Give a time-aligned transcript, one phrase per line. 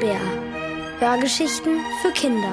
[0.00, 0.20] Bär.
[1.00, 2.52] Hörgeschichten für Kinder.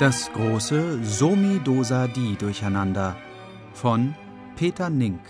[0.00, 3.16] Das große Somi Dosa Di Durcheinander
[3.72, 4.14] von
[4.56, 5.20] Peter Nink.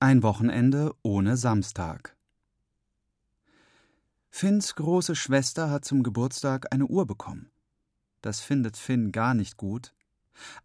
[0.00, 2.19] Ein Wochenende ohne Samstag.
[4.30, 7.50] Finns große Schwester hat zum Geburtstag eine Uhr bekommen.
[8.22, 9.92] Das findet Finn gar nicht gut.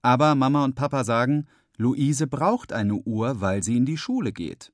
[0.01, 1.47] Aber Mama und Papa sagen,
[1.77, 4.71] Luise braucht eine Uhr, weil sie in die Schule geht.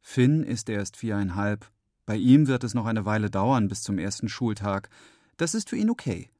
[0.00, 1.70] Finn ist erst viereinhalb.
[2.06, 4.88] Bei ihm wird es noch eine Weile dauern bis zum ersten Schultag.
[5.36, 6.30] Das ist für ihn okay.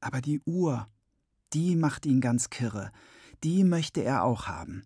[0.00, 0.88] Aber die Uhr,
[1.52, 2.90] die macht ihn ganz kirre.
[3.44, 4.84] Die möchte er auch haben.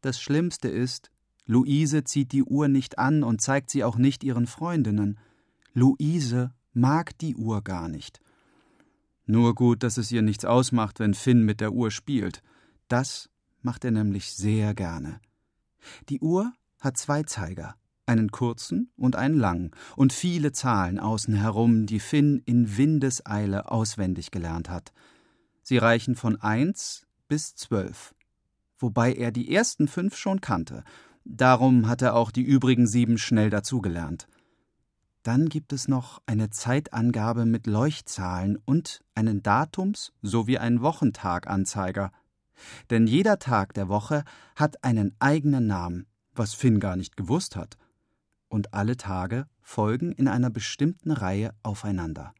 [0.00, 1.10] Das Schlimmste ist,
[1.44, 5.18] Luise zieht die Uhr nicht an und zeigt sie auch nicht ihren Freundinnen.
[5.74, 8.20] Luise mag die Uhr gar nicht.
[9.24, 12.42] Nur gut, dass es ihr nichts ausmacht, wenn Finn mit der Uhr spielt.
[12.88, 13.30] Das
[13.62, 15.20] macht er nämlich sehr gerne.
[16.08, 21.86] Die Uhr hat zwei Zeiger, einen kurzen und einen langen, und viele Zahlen außen herum,
[21.86, 24.92] die Finn in Windeseile auswendig gelernt hat.
[25.62, 28.14] Sie reichen von eins bis zwölf,
[28.78, 30.82] wobei er die ersten fünf schon kannte.
[31.24, 34.26] Darum hat er auch die übrigen sieben schnell dazugelernt.
[35.22, 42.10] Dann gibt es noch eine Zeitangabe mit Leuchtzahlen und einen Datums- sowie einen Wochentaganzeiger.
[42.90, 44.24] Denn jeder Tag der Woche
[44.56, 47.76] hat einen eigenen Namen, was Finn gar nicht gewusst hat.
[48.48, 52.34] Und alle Tage folgen in einer bestimmten Reihe aufeinander.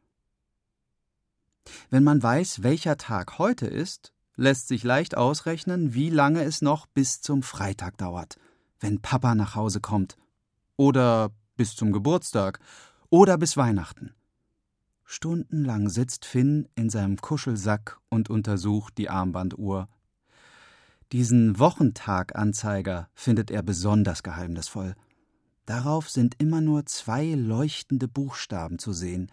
[1.89, 6.85] Wenn man weiß, welcher Tag heute ist, lässt sich leicht ausrechnen, wie lange es noch
[6.85, 8.37] bis zum Freitag dauert,
[8.79, 10.17] wenn Papa nach Hause kommt.
[10.75, 11.31] Oder
[11.63, 12.59] bis zum Geburtstag
[13.09, 14.13] oder bis Weihnachten.
[15.05, 19.87] Stundenlang sitzt Finn in seinem Kuschelsack und untersucht die Armbanduhr.
[21.13, 24.95] Diesen Wochentaganzeiger findet er besonders geheimnisvoll.
[25.65, 29.31] Darauf sind immer nur zwei leuchtende Buchstaben zu sehen.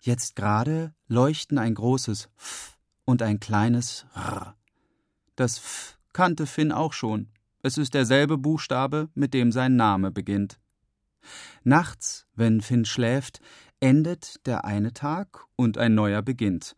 [0.00, 4.54] Jetzt gerade leuchten ein großes F und ein kleines R.
[5.34, 7.30] Das F kannte Finn auch schon.
[7.62, 10.58] Es ist derselbe Buchstabe, mit dem sein Name beginnt.
[11.62, 13.40] Nachts, wenn Finn schläft,
[13.80, 16.76] endet der eine Tag und ein neuer beginnt.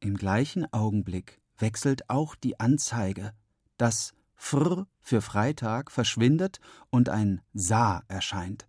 [0.00, 3.32] Im gleichen Augenblick wechselt auch die Anzeige.
[3.76, 8.66] Das Fr für Freitag verschwindet und ein Sa erscheint.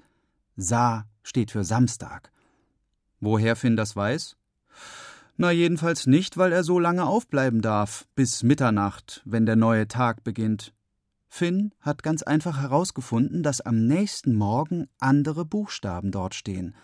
[0.56, 2.32] Sa steht für Samstag.
[3.20, 4.38] Woher Finn das weiß?
[5.38, 10.24] Na, jedenfalls nicht, weil er so lange aufbleiben darf, bis Mitternacht, wenn der neue Tag
[10.24, 10.75] beginnt.
[11.36, 16.76] Finn hat ganz einfach herausgefunden, dass am nächsten Morgen andere Buchstaben dort stehen.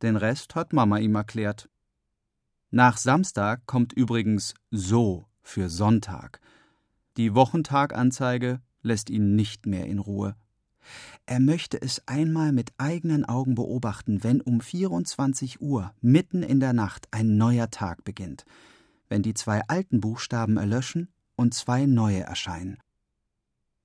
[0.00, 1.68] Den Rest hat Mama ihm erklärt.
[2.70, 6.40] Nach Samstag kommt übrigens so für Sonntag.
[7.18, 10.34] Die Wochentaganzeige lässt ihn nicht mehr in Ruhe.
[11.26, 16.72] Er möchte es einmal mit eigenen Augen beobachten, wenn um 24 Uhr mitten in der
[16.72, 18.46] Nacht ein neuer Tag beginnt,
[19.10, 22.78] wenn die zwei alten Buchstaben erlöschen und zwei neue erscheinen.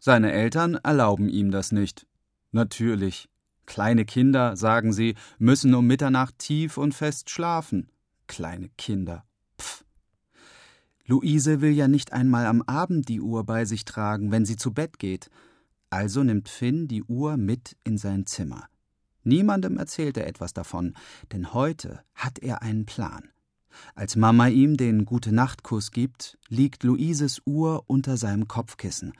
[0.05, 2.07] Seine Eltern erlauben ihm das nicht.
[2.51, 3.29] Natürlich.
[3.65, 7.89] Kleine Kinder, sagen sie, müssen um Mitternacht tief und fest schlafen.
[8.27, 9.23] Kleine Kinder.
[9.57, 9.85] Pff.
[11.05, 14.73] Luise will ja nicht einmal am Abend die Uhr bei sich tragen, wenn sie zu
[14.73, 15.29] Bett geht.
[15.89, 18.65] Also nimmt Finn die Uhr mit in sein Zimmer.
[19.23, 20.95] Niemandem erzählt er etwas davon,
[21.31, 23.29] denn heute hat er einen Plan.
[23.95, 29.13] Als Mama ihm den Gute-Nacht-Kuss gibt, liegt Luises Uhr unter seinem Kopfkissen.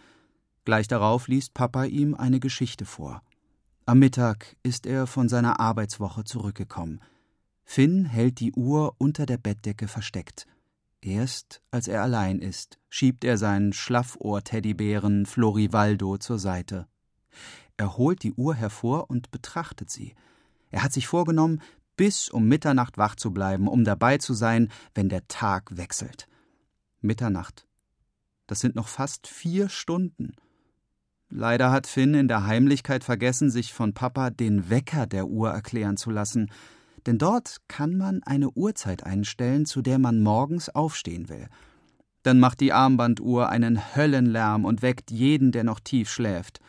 [0.65, 3.21] Gleich darauf liest Papa ihm eine Geschichte vor.
[3.85, 7.01] Am Mittag ist er von seiner Arbeitswoche zurückgekommen.
[7.65, 10.47] Finn hält die Uhr unter der Bettdecke versteckt.
[11.01, 16.87] Erst als er allein ist, schiebt er seinen Schlaffohr-Teddybären Florivaldo zur Seite.
[17.75, 20.15] Er holt die Uhr hervor und betrachtet sie.
[20.71, 21.61] Er hat sich vorgenommen,
[21.97, 26.29] bis um Mitternacht wach zu bleiben, um dabei zu sein, wenn der Tag wechselt.
[27.01, 27.67] Mitternacht.
[28.47, 30.35] Das sind noch fast vier Stunden.
[31.35, 35.97] Leider hat Finn in der Heimlichkeit vergessen, sich von Papa den Wecker der Uhr erklären
[35.97, 36.51] zu lassen,
[37.07, 41.47] denn dort kann man eine Uhrzeit einstellen, zu der man morgens aufstehen will.
[42.21, 46.59] Dann macht die Armbanduhr einen Höllenlärm und weckt jeden, der noch tief schläft.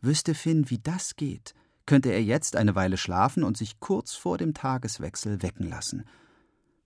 [0.00, 1.54] Wüsste Finn, wie das geht,
[1.86, 6.02] könnte er jetzt eine Weile schlafen und sich kurz vor dem Tageswechsel wecken lassen.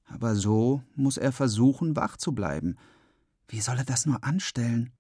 [0.04, 2.76] Aber so muss er versuchen, wach zu bleiben.
[3.48, 4.92] Wie soll er das nur anstellen?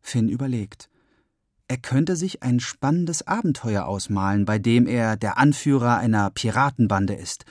[0.00, 0.88] Finn überlegt.
[1.68, 7.44] Er könnte sich ein spannendes Abenteuer ausmalen, bei dem er der Anführer einer Piratenbande ist.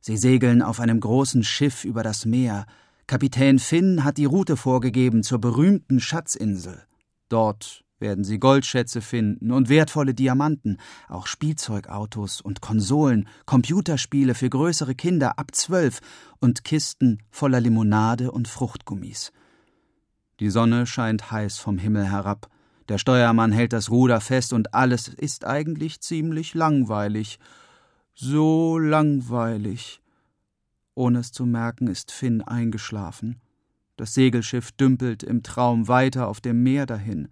[0.00, 2.66] Sie segeln auf einem großen Schiff über das Meer.
[3.06, 6.82] Kapitän Finn hat die Route vorgegeben zur berühmten Schatzinsel.
[7.30, 10.76] Dort werden sie Goldschätze finden und wertvolle Diamanten,
[11.08, 16.00] auch Spielzeugautos und Konsolen, Computerspiele für größere Kinder ab zwölf
[16.38, 19.32] und Kisten voller Limonade und Fruchtgummis.
[20.40, 22.50] Die Sonne scheint heiß vom Himmel herab.
[22.88, 27.38] Der Steuermann hält das Ruder fest und alles ist eigentlich ziemlich langweilig.
[28.14, 30.02] So langweilig.
[30.94, 33.40] Ohne es zu merken, ist Finn eingeschlafen.
[33.96, 37.28] Das Segelschiff dümpelt im Traum weiter auf dem Meer dahin.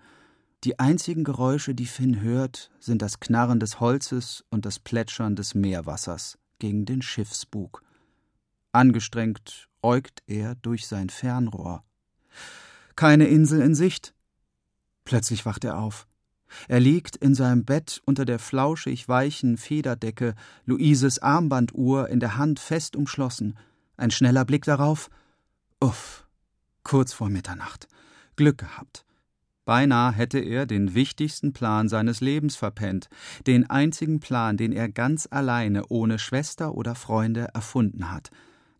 [0.65, 5.55] Die einzigen Geräusche, die Finn hört, sind das Knarren des Holzes und das Plätschern des
[5.55, 7.83] Meerwassers gegen den Schiffsbug.
[8.71, 11.83] Angestrengt äugt er durch sein Fernrohr.
[12.97, 14.15] Keine Insel in Sicht.
[15.05, 16.07] Plötzlich wacht er auf.
[16.69, 20.35] Er liegt in seinem Bett unter der flauschig weichen Federdecke,
[20.67, 23.57] Luises Armbanduhr in der Hand fest umschlossen.
[23.97, 25.11] Ein schneller Blick darauf.
[25.81, 26.27] Uff,
[26.85, 27.89] kurz vor Mitternacht.
[28.37, 29.05] Glück gehabt.
[29.65, 33.09] Beinahe hätte er den wichtigsten Plan seines Lebens verpennt,
[33.47, 38.31] den einzigen Plan, den er ganz alleine ohne Schwester oder Freunde erfunden hat,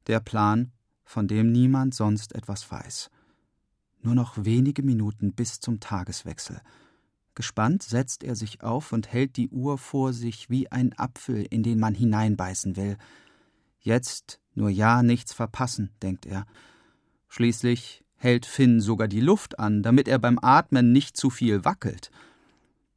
[0.09, 0.73] der Plan,
[1.05, 3.11] von dem niemand sonst etwas weiß.
[4.03, 6.61] Nur noch wenige Minuten bis zum Tageswechsel.
[7.35, 11.63] Gespannt setzt er sich auf und hält die Uhr vor sich wie ein Apfel, in
[11.63, 12.99] den man hineinbeißen will.
[13.81, 16.47] Jetzt nur ja nichts verpassen, denkt er.
[17.29, 22.11] Schließlich hält Finn sogar die Luft an, damit er beim Atmen nicht zu viel wackelt.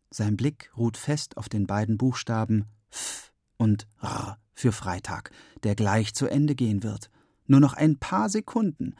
[0.09, 5.31] Sein Blick ruht fest auf den beiden Buchstaben F und R für Freitag,
[5.63, 7.09] der gleich zu Ende gehen wird.
[7.47, 8.95] Nur noch ein paar Sekunden.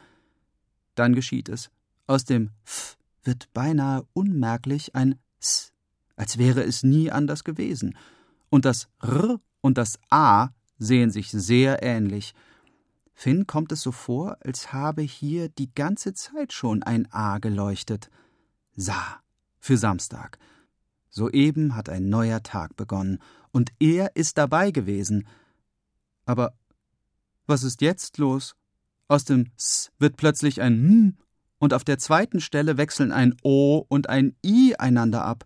[0.96, 1.72] Dann geschieht es.
[2.08, 5.74] Aus dem F wird beinahe unmerklich ein S,
[6.16, 7.98] als wäre es nie anders gewesen.
[8.50, 12.34] Und das R und das A sehen sich sehr ähnlich.
[13.14, 18.12] Finn kommt es so vor, als habe hier die ganze Zeit schon ein A geleuchtet.
[18.76, 19.22] Sa
[19.60, 20.38] für Samstag.
[21.10, 23.20] Soeben hat ein neuer Tag begonnen,
[23.52, 25.28] und er ist dabei gewesen.
[26.26, 26.54] Aber
[27.48, 28.56] was ist jetzt los?
[29.08, 31.18] Aus dem S wird plötzlich ein M,
[31.58, 35.46] und auf der zweiten Stelle wechseln ein O und ein I einander ab.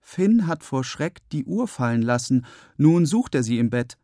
[0.00, 2.46] Finn hat vor Schreck die Uhr fallen lassen,
[2.76, 3.98] nun sucht er sie im Bett.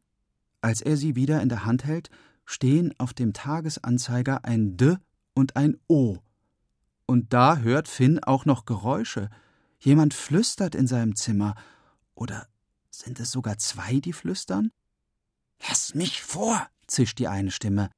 [0.61, 2.11] Als er sie wieder in der Hand hält,
[2.45, 4.97] stehen auf dem Tagesanzeiger ein D
[5.35, 6.19] und ein O.
[7.07, 9.29] Und da hört Finn auch noch Geräusche.
[9.79, 11.55] Jemand flüstert in seinem Zimmer.
[12.15, 12.47] Oder
[12.91, 14.71] sind es sogar zwei, die flüstern?
[15.69, 17.91] Lass mich vor, zischt die eine Stimme.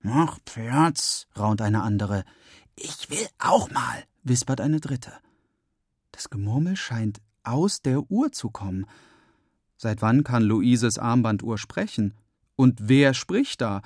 [0.00, 2.24] Mach Platz, raunt eine andere.
[2.76, 5.12] Ich will auch mal, wispert eine dritte.
[6.10, 8.86] Das Gemurmel scheint aus der Uhr zu kommen.
[9.76, 12.14] Seit wann kann Luises Armbanduhr sprechen?
[12.56, 13.82] Und wer spricht da?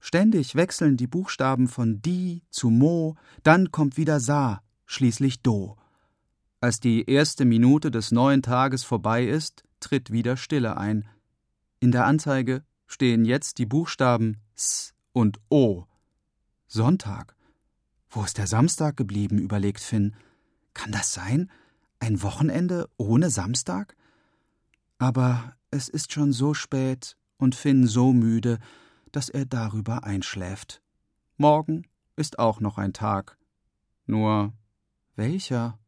[0.00, 5.76] Ständig wechseln die Buchstaben von Di zu Mo, dann kommt wieder Sa, schließlich Do.
[6.60, 11.08] Als die erste Minute des neuen Tages vorbei ist, tritt wieder Stille ein.
[11.80, 15.84] In der Anzeige stehen jetzt die Buchstaben S und O.
[16.66, 17.37] Sonntag.
[18.18, 19.38] Wo ist der Samstag geblieben?
[19.38, 20.16] überlegt Finn.
[20.74, 21.48] Kann das sein?
[22.00, 23.94] Ein Wochenende ohne Samstag?
[24.98, 28.58] Aber es ist schon so spät und Finn so müde,
[29.12, 30.82] dass er darüber einschläft.
[31.36, 33.38] Morgen ist auch noch ein Tag.
[34.04, 34.52] Nur
[35.14, 35.78] welcher?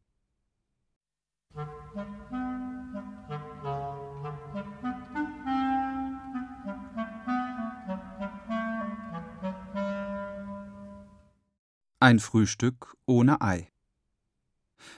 [12.01, 13.69] Ein Frühstück ohne Ei.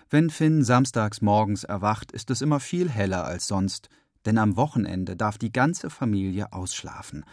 [0.09, 3.89] Wenn Finn samstags morgens erwacht, ist es immer viel heller als sonst,
[4.25, 7.25] denn am Wochenende darf die ganze Familie ausschlafen.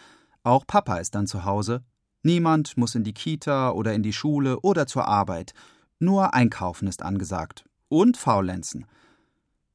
[0.43, 1.85] Auch Papa ist dann zu Hause.
[2.21, 5.53] Niemand muss in die Kita oder in die Schule oder zur Arbeit.
[5.99, 7.63] Nur Einkaufen ist angesagt.
[7.87, 8.87] Und Faulenzen.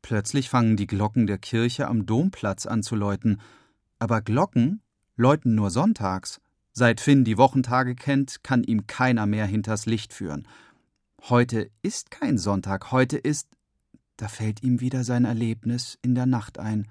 [0.03, 3.41] Plötzlich fangen die Glocken der Kirche am Domplatz an zu läuten.
[3.99, 4.83] Aber Glocken
[5.17, 6.43] läuten nur sonntags.
[6.79, 10.47] Seit Finn die Wochentage kennt, kann ihm keiner mehr hinters Licht führen.
[11.23, 13.49] Heute ist kein Sonntag, heute ist.
[14.19, 16.87] Da fällt ihm wieder sein Erlebnis in der Nacht ein.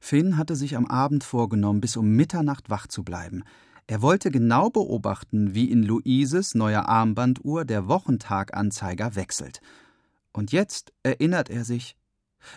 [0.00, 3.44] Finn hatte sich am Abend vorgenommen, bis um Mitternacht wach zu bleiben.
[3.86, 9.60] Er wollte genau beobachten, wie in Luises neuer Armbanduhr der Wochentaganzeiger wechselt.
[10.32, 11.94] Und jetzt erinnert er sich.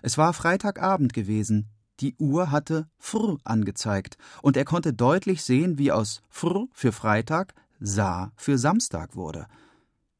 [0.01, 1.67] Es war Freitagabend gewesen.
[2.01, 7.53] Die Uhr hatte Fr angezeigt, und er konnte deutlich sehen, wie aus Fr für Freitag
[7.79, 9.47] Sa für Samstag wurde.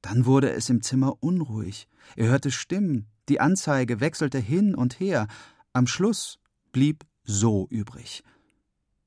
[0.01, 1.87] Dann wurde es im Zimmer unruhig.
[2.15, 5.27] Er hörte Stimmen, die Anzeige wechselte hin und her.
[5.73, 6.39] Am Schluss
[6.71, 8.23] blieb so übrig.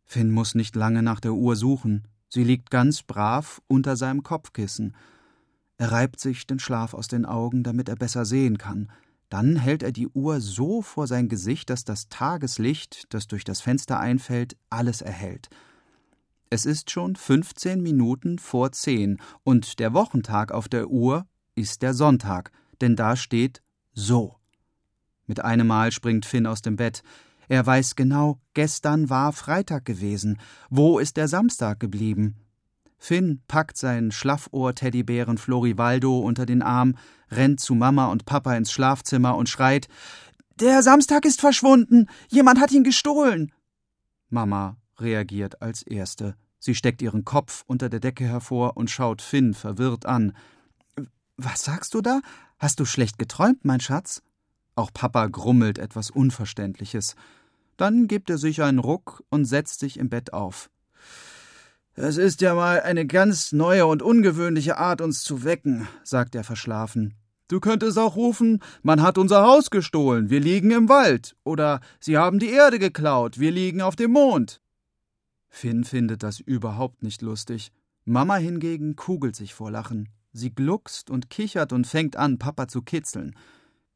[0.04, 2.08] Finn muss nicht lange nach der Uhr suchen.
[2.28, 4.96] Sie liegt ganz brav unter seinem Kopfkissen.
[5.76, 8.90] Er reibt sich den Schlaf aus den Augen, damit er besser sehen kann.
[9.34, 13.60] Dann hält er die Uhr so vor sein Gesicht, dass das Tageslicht, das durch das
[13.60, 15.48] Fenster einfällt, alles erhellt.
[16.50, 21.26] Es ist schon 15 Minuten vor zehn und der Wochentag auf der Uhr
[21.56, 23.60] ist der Sonntag, denn da steht
[23.92, 24.36] so.
[25.26, 27.02] Mit einem Mal springt Finn aus dem Bett.
[27.48, 30.38] Er weiß genau, gestern war Freitag gewesen.
[30.70, 32.36] Wo ist der Samstag geblieben?
[33.04, 36.96] Finn packt seinen Schlaffohr-Teddybären Florivaldo unter den Arm,
[37.30, 39.88] rennt zu Mama und Papa ins Schlafzimmer und schreit:
[40.58, 42.08] Der Samstag ist verschwunden!
[42.30, 43.52] Jemand hat ihn gestohlen!
[44.30, 46.34] Mama reagiert als Erste.
[46.58, 50.34] Sie steckt ihren Kopf unter der Decke hervor und schaut Finn verwirrt an.
[51.36, 52.22] Was sagst du da?
[52.58, 54.22] Hast du schlecht geträumt, mein Schatz?
[54.76, 57.16] Auch Papa grummelt etwas Unverständliches.
[57.76, 60.70] Dann gibt er sich einen Ruck und setzt sich im Bett auf.
[61.96, 66.42] Es ist ja mal eine ganz neue und ungewöhnliche Art, uns zu wecken, sagt er
[66.42, 67.14] verschlafen.
[67.46, 72.18] Du könntest auch rufen, man hat unser Haus gestohlen, wir liegen im Wald, oder sie
[72.18, 74.60] haben die Erde geklaut, wir liegen auf dem Mond.
[75.48, 77.70] Finn findet das überhaupt nicht lustig.
[78.04, 80.08] Mama hingegen kugelt sich vor Lachen.
[80.32, 83.36] Sie gluckst und kichert und fängt an, Papa zu kitzeln.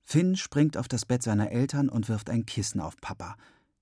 [0.05, 3.35] Finn springt auf das Bett seiner Eltern und wirft ein Kissen auf Papa.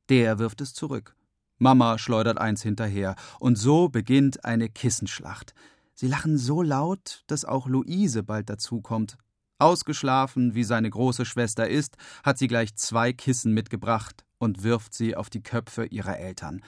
[0.09, 1.15] Der wirft es zurück.
[1.59, 5.55] Mama schleudert eins hinterher, und so beginnt eine Kissenschlacht.
[5.95, 9.17] Sie lachen so laut, dass auch Luise bald dazukommt.
[9.59, 15.17] Ausgeschlafen, wie seine große Schwester ist, hat sie gleich zwei Kissen mitgebracht und wirft sie
[15.17, 16.63] auf die Köpfe ihrer Eltern.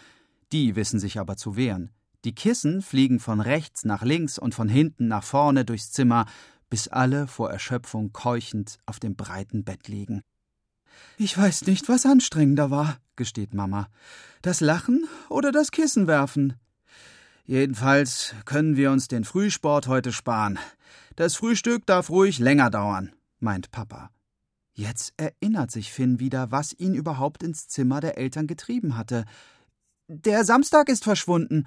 [0.53, 1.91] Die wissen sich aber zu wehren.
[2.25, 6.25] Die Kissen fliegen von rechts nach links und von hinten nach vorne durchs Zimmer,
[6.71, 10.23] bis alle vor Erschöpfung keuchend auf dem breiten Bett liegen.
[11.17, 13.89] Ich weiß nicht, was anstrengender war, gesteht Mama.
[14.43, 16.55] Das Lachen oder das Kissen werfen?
[17.45, 20.59] Jedenfalls können wir uns den Frühsport heute sparen.
[21.17, 24.11] Das Frühstück darf ruhig länger dauern, meint Papa.
[24.75, 29.25] Jetzt erinnert sich Finn wieder, was ihn überhaupt ins Zimmer der Eltern getrieben hatte.
[30.07, 31.67] Der Samstag ist verschwunden.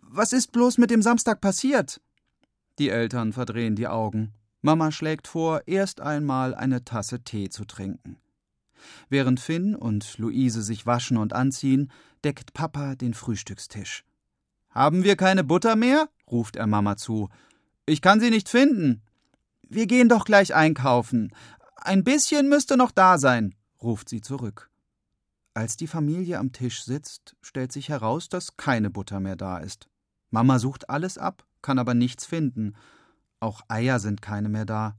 [0.00, 2.00] Was ist bloß mit dem Samstag passiert?
[2.78, 4.32] Die Eltern verdrehen die Augen.
[4.60, 8.18] Mama schlägt vor, erst einmal eine Tasse Tee zu trinken.
[9.08, 11.90] Während Finn und Luise sich waschen und anziehen,
[12.24, 14.04] deckt Papa den Frühstückstisch.
[14.70, 16.08] Haben wir keine Butter mehr?
[16.30, 17.28] ruft er Mama zu.
[17.84, 19.02] Ich kann sie nicht finden.
[19.68, 21.32] Wir gehen doch gleich einkaufen.
[21.76, 24.70] Ein bisschen müsste noch da sein, ruft sie zurück.
[25.54, 29.88] Als die Familie am Tisch sitzt, stellt sich heraus, dass keine Butter mehr da ist.
[30.30, 32.74] Mama sucht alles ab, kann aber nichts finden.
[33.40, 34.96] Auch Eier sind keine mehr da.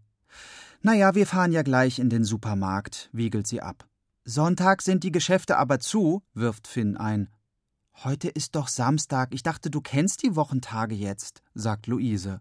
[0.85, 3.87] Na ja, wir fahren ja gleich in den Supermarkt, wiegelt sie ab.
[4.25, 7.29] Sonntag sind die Geschäfte aber zu, wirft Finn ein.
[8.03, 12.39] Heute ist doch Samstag, ich dachte, du kennst die Wochentage jetzt, sagt Luise.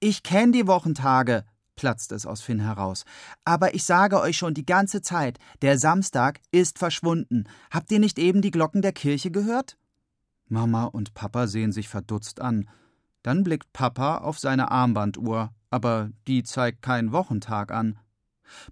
[0.00, 1.44] Ich kenn die Wochentage,
[1.76, 3.04] platzt es aus Finn heraus.
[3.44, 7.44] Aber ich sage euch schon die ganze Zeit, der Samstag ist verschwunden.
[7.70, 9.78] Habt ihr nicht eben die Glocken der Kirche gehört?
[10.48, 12.68] Mama und Papa sehen sich verdutzt an.
[13.22, 17.98] Dann blickt Papa auf seine Armbanduhr aber die zeigt keinen Wochentag an.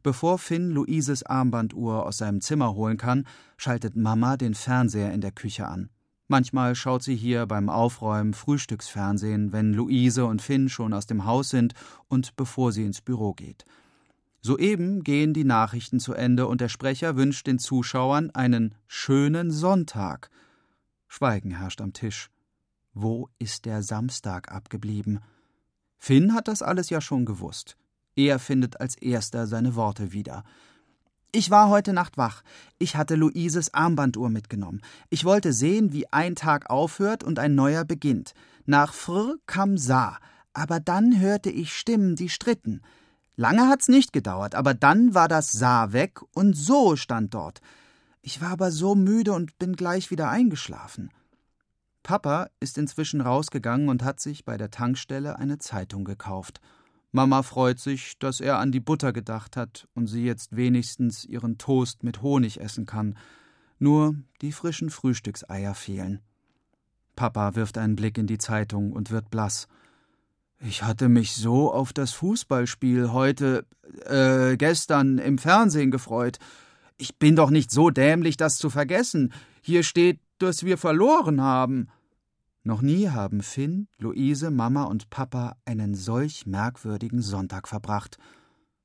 [0.03, 3.27] Bevor Finn Luises Armbanduhr aus seinem Zimmer holen kann,
[3.57, 5.89] schaltet Mama den Fernseher in der Küche an.
[6.29, 11.49] Manchmal schaut sie hier beim Aufräumen Frühstücksfernsehen, wenn Luise und Finn schon aus dem Haus
[11.49, 11.73] sind
[12.09, 13.65] und bevor sie ins Büro geht.
[14.43, 20.31] Soeben gehen die Nachrichten zu Ende und der Sprecher wünscht den Zuschauern einen schönen Sonntag.
[21.09, 22.31] Schweigen herrscht am Tisch.
[22.93, 25.21] Wo ist der Samstag abgeblieben?
[26.01, 27.77] Finn hat das alles ja schon gewusst.
[28.17, 30.45] Er findet als erster seine Worte wieder.
[31.31, 32.43] Ich war heute Nacht wach.
[32.79, 34.81] Ich hatte Luises Armbanduhr mitgenommen.
[35.11, 38.33] Ich wollte sehen, wie ein Tag aufhört und ein neuer beginnt.
[38.65, 40.19] Nach Fr kam Sa,
[40.55, 42.81] aber dann hörte ich Stimmen, die stritten.
[43.37, 47.61] Lange hat's nicht gedauert, aber dann war das Sa weg und so stand dort.
[48.23, 51.11] Ich war aber so müde und bin gleich wieder eingeschlafen.
[52.03, 56.61] Papa ist inzwischen rausgegangen und hat sich bei der Tankstelle eine Zeitung gekauft.
[57.13, 61.59] Mama freut sich, dass er an die Butter gedacht hat und sie jetzt wenigstens ihren
[61.59, 63.19] Toast mit Honig essen kann.
[63.79, 66.21] Nur die frischen Frühstückseier fehlen.
[67.17, 69.67] Papa wirft einen Blick in die Zeitung und wird blass.
[70.61, 73.67] Ich hatte mich so auf das Fußballspiel heute,
[74.07, 76.39] äh, gestern im Fernsehen gefreut.
[76.97, 79.33] Ich bin doch nicht so dämlich, das zu vergessen.
[79.63, 81.89] Hier steht dass wir verloren haben.
[82.63, 88.19] Noch nie haben Finn, Luise, Mama und Papa einen solch merkwürdigen Sonntag verbracht.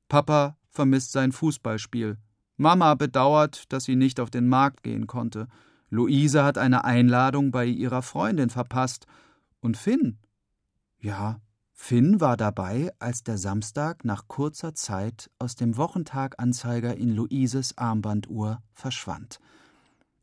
[0.08, 2.18] Papa vermisst sein Fußballspiel.
[2.58, 5.48] Mama bedauert, dass sie nicht auf den Markt gehen konnte.
[5.90, 9.08] Luise hat eine Einladung bei ihrer Freundin verpasst.
[9.60, 10.20] Und Finn?
[11.00, 11.42] Ja,
[11.74, 18.62] Finn war dabei, als der Samstag nach kurzer Zeit aus dem Wochentaganzeiger in Luises Armbanduhr
[18.74, 19.40] verschwand.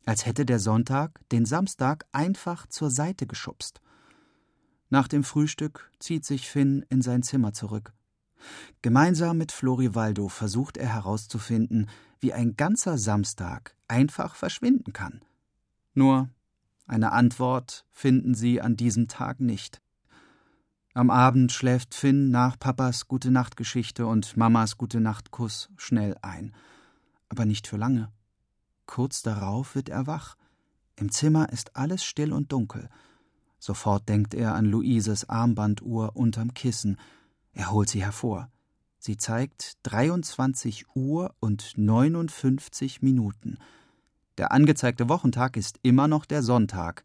[0.05, 3.81] Als hätte der Sonntag den Samstag einfach zur Seite geschubst.
[4.89, 7.93] Nach dem Frühstück zieht sich Finn in sein Zimmer zurück.
[8.81, 15.21] Gemeinsam mit Florivaldo versucht er herauszufinden, wie ein ganzer Samstag einfach verschwinden kann.
[15.93, 16.29] Nur
[16.85, 19.81] eine Antwort finden sie an diesem Tag nicht.
[20.93, 26.53] Am Abend schläft Finn nach Papas Gute-Nacht-Geschichte und Mamas Gute-Nacht-Kuss schnell ein.
[27.29, 28.11] Aber nicht für lange.
[28.85, 30.35] Kurz darauf wird er wach.
[30.95, 32.89] Im Zimmer ist alles still und dunkel.
[33.59, 36.97] Sofort denkt er an Luises Armbanduhr unterm Kissen.
[37.53, 38.49] Er holt sie hervor.
[38.99, 43.57] Sie zeigt 23 Uhr und 59 Minuten.
[44.37, 47.03] Der angezeigte Wochentag ist immer noch der Sonntag.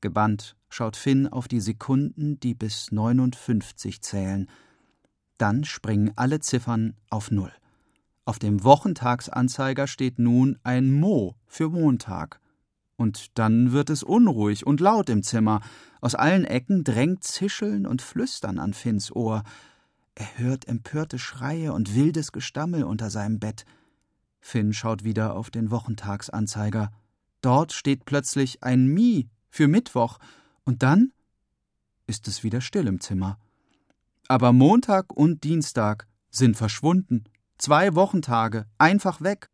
[0.00, 4.48] Gebannt schaut Finn auf die Sekunden, die bis 59 zählen.
[5.38, 7.52] Dann springen alle Ziffern auf Null.
[8.24, 12.40] Auf dem Wochentagsanzeiger steht nun ein Mo für Montag.
[12.96, 15.60] Und dann wird es unruhig und laut im Zimmer.
[16.00, 19.42] Aus allen Ecken drängt Zischeln und Flüstern an Finns Ohr.
[20.14, 23.64] Er hört empörte Schreie und wildes Gestammel unter seinem Bett.
[24.38, 26.90] Finn schaut wieder auf den Wochentagsanzeiger.
[27.40, 30.18] Dort steht plötzlich ein Mi für Mittwoch,
[30.64, 31.12] und dann
[32.06, 33.38] ist es wieder still im Zimmer.
[34.28, 37.24] Aber Montag und Dienstag sind verschwunden.
[37.60, 39.50] Zwei Wochentage, einfach weg.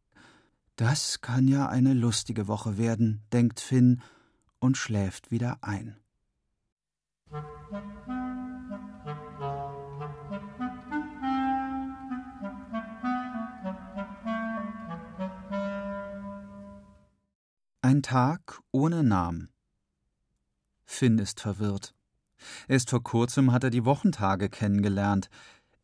[0.76, 4.00] Das kann ja eine lustige Woche werden, denkt Finn
[4.60, 5.96] und schläft wieder ein.
[17.83, 19.50] Ein Tag ohne Namen.
[20.85, 21.96] Finn ist verwirrt.
[22.68, 25.28] Erst vor kurzem hat er die Wochentage kennengelernt.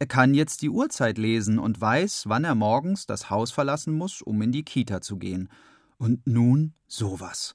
[0.02, 4.20] Er kann jetzt die Uhrzeit lesen und weiß, wann er morgens das Haus verlassen muss,
[4.20, 5.48] um in die Kita zu gehen.
[5.96, 7.54] Und nun sowas.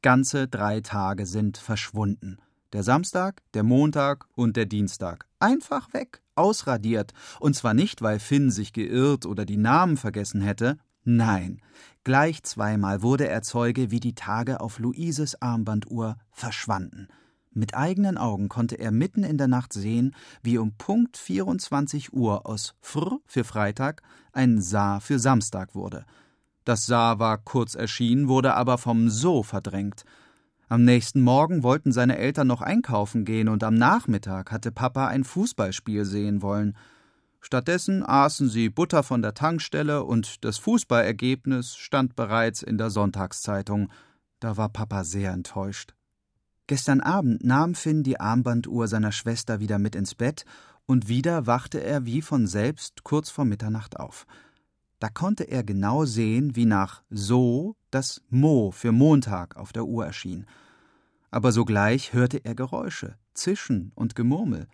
[0.00, 2.38] Ganze drei Tage sind verschwunden.
[2.72, 5.26] Der Samstag, der Montag und der Dienstag.
[5.40, 7.12] Einfach weg, ausradiert.
[7.38, 10.78] Und zwar nicht, weil Finn sich geirrt oder die Namen vergessen hätte.
[11.04, 11.60] Nein,
[12.02, 17.08] Gleich zweimal wurde er Zeuge, wie die Tage auf Luises Armbanduhr verschwanden.
[17.56, 22.46] Mit eigenen Augen konnte er mitten in der Nacht sehen, wie um Punkt 24 Uhr
[22.46, 26.04] aus Fr für Freitag ein Sa für Samstag wurde.
[26.64, 30.04] Das Sa war kurz erschienen, wurde aber vom So verdrängt.
[30.68, 35.22] Am nächsten Morgen wollten seine Eltern noch einkaufen gehen und am Nachmittag hatte Papa ein
[35.22, 36.76] Fußballspiel sehen wollen.
[37.40, 43.90] Stattdessen aßen sie Butter von der Tankstelle und das Fußballergebnis stand bereits in der Sonntagszeitung.
[44.40, 45.94] Da war Papa sehr enttäuscht.
[46.66, 50.46] Gestern Abend nahm Finn die Armbanduhr seiner Schwester wieder mit ins Bett
[50.86, 54.26] und wieder wachte er wie von selbst kurz vor Mitternacht auf.
[54.98, 60.06] Da konnte er genau sehen, wie nach so das Mo für Montag auf der Uhr
[60.06, 60.46] erschien.
[61.30, 64.66] Aber sogleich hörte er Geräusche, Zischen und Gemurmel.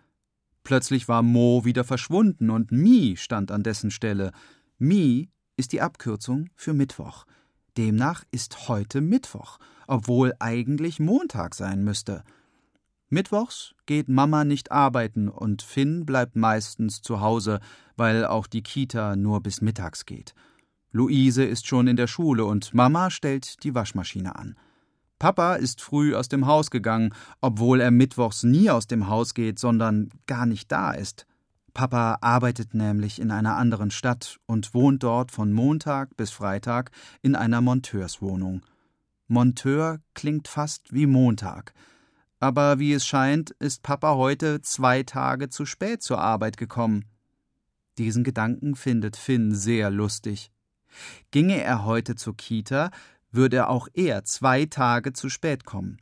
[0.63, 4.31] Plötzlich war Mo wieder verschwunden und Mi stand an dessen Stelle.
[4.77, 7.25] Mi ist die Abkürzung für Mittwoch.
[7.77, 9.57] Demnach ist heute Mittwoch,
[9.87, 12.23] obwohl eigentlich Montag sein müsste.
[13.09, 17.59] Mittwochs geht Mama nicht arbeiten und Finn bleibt meistens zu Hause,
[17.97, 20.33] weil auch die Kita nur bis mittags geht.
[20.91, 24.55] Luise ist schon in der Schule und Mama stellt die Waschmaschine an.
[25.19, 29.59] Papa ist früh aus dem Haus gegangen, obwohl er mittwochs nie aus dem Haus geht,
[29.59, 31.27] sondern gar nicht da ist.
[31.73, 37.35] Papa arbeitet nämlich in einer anderen Stadt und wohnt dort von Montag bis Freitag in
[37.35, 38.61] einer Monteurswohnung.
[39.27, 41.73] Monteur klingt fast wie Montag.
[42.39, 47.05] Aber wie es scheint, ist Papa heute zwei Tage zu spät zur Arbeit gekommen.
[47.97, 50.51] Diesen Gedanken findet Finn sehr lustig.
[51.31, 52.91] Ginge er heute zur Kita,
[53.31, 55.97] würde auch er zwei Tage zu spät kommen.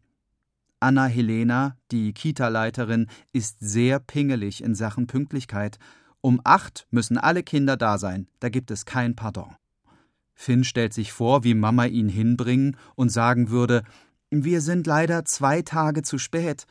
[0.79, 5.77] Anna Helena, die Kita-Leiterin, ist sehr pingelig in Sachen Pünktlichkeit.
[6.21, 9.55] Um acht müssen alle Kinder da sein, da gibt es kein Pardon.
[10.33, 13.83] Finn stellt sich vor, wie Mama ihn hinbringen und sagen würde,
[14.29, 16.65] wir sind leider zwei Tage zu spät.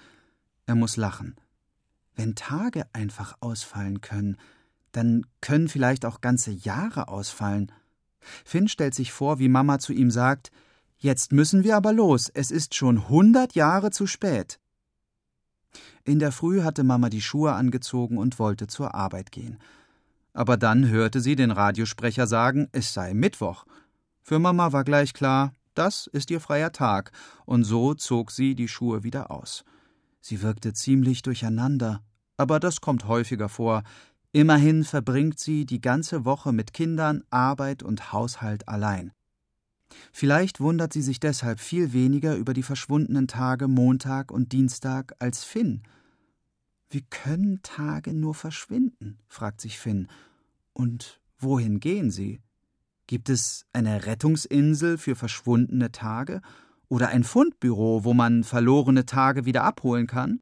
[0.67, 1.37] Er muss lachen.
[2.15, 4.37] Wenn Tage einfach ausfallen können,
[4.93, 7.71] dann können vielleicht auch ganze Jahre ausfallen.
[8.45, 10.51] Finn stellt sich vor, wie Mama zu ihm sagt:
[11.01, 14.59] Jetzt müssen wir aber los, es ist schon hundert Jahre zu spät.
[16.05, 19.59] In der Früh hatte Mama die Schuhe angezogen und wollte zur Arbeit gehen.
[20.33, 23.65] Aber dann hörte sie den Radiosprecher sagen, es sei Mittwoch.
[24.23, 27.13] Für Mama war gleich klar, das ist ihr freier Tag,
[27.47, 29.65] und so zog sie die Schuhe wieder aus.
[30.21, 32.03] Sie wirkte ziemlich durcheinander,
[32.37, 33.85] aber das kommt häufiger vor.
[34.33, 39.13] Immerhin verbringt sie die ganze Woche mit Kindern, Arbeit und Haushalt allein.
[40.13, 45.45] Vielleicht wundert sie sich deshalb viel weniger über die verschwundenen Tage Montag und Dienstag als
[45.45, 45.83] Finn.
[46.91, 49.19] Wie können Tage nur verschwinden?
[49.29, 50.09] fragt sich Finn.
[50.73, 52.41] Und wohin gehen sie?
[53.07, 56.41] Gibt es eine Rettungsinsel für verschwundene Tage
[56.89, 60.41] oder ein Fundbüro, wo man verlorene Tage wieder abholen kann?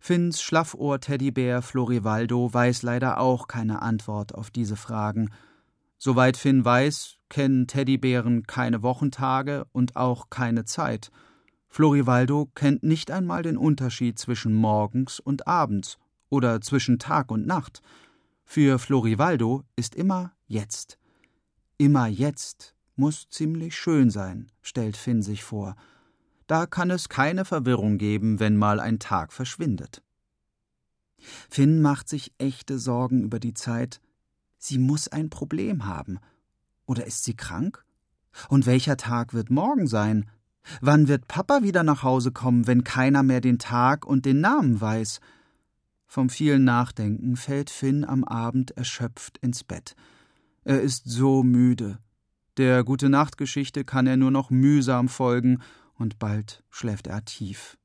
[0.00, 5.30] Finns Schlaffohr-Teddybär Florivaldo weiß leider auch keine Antwort auf diese Fragen.
[5.98, 11.10] Soweit Finn weiß, kennen Teddybären keine Wochentage und auch keine Zeit.
[11.68, 17.80] Florivaldo kennt nicht einmal den Unterschied zwischen morgens und abends oder zwischen Tag und Nacht.
[18.44, 20.98] Für Florivaldo ist immer jetzt.
[21.78, 25.76] Immer jetzt muss ziemlich schön sein, stellt Finn sich vor.
[26.46, 30.02] Da kann es keine Verwirrung geben, wenn mal ein Tag verschwindet.
[31.48, 34.00] Finn macht sich echte Sorgen über die Zeit.
[34.58, 36.18] Sie muss ein Problem haben.
[36.90, 37.84] Oder ist sie krank?
[38.48, 40.28] Und welcher Tag wird morgen sein?
[40.80, 44.80] Wann wird Papa wieder nach Hause kommen, wenn keiner mehr den Tag und den Namen
[44.80, 45.20] weiß?
[46.08, 49.94] Vom vielen Nachdenken fällt Finn am Abend erschöpft ins Bett.
[50.64, 52.00] Er ist so müde.
[52.56, 55.62] Der gute Nachtgeschichte kann er nur noch mühsam folgen,
[55.94, 57.78] und bald schläft er tief.